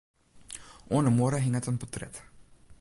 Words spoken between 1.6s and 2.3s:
in portret.